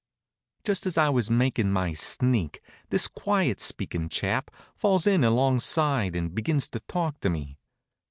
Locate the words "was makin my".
1.09-1.93